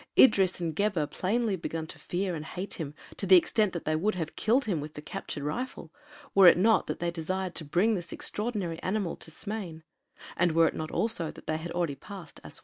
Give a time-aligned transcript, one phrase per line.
[0.17, 3.95] Idris and Gebhr plainly began to fear and hate him to the extent that they
[3.95, 5.93] would have killed him with the captured rifle,
[6.33, 9.83] were it not that they desired to bring this extraordinary animal to Smain,
[10.35, 12.59] and were it not also that they had already passed Assuan.